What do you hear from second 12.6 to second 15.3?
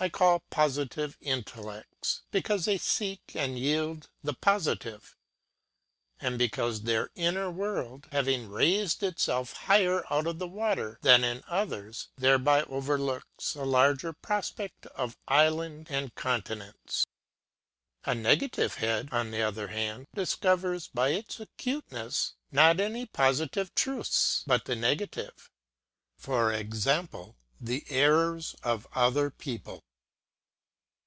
overlooks a larger prospect of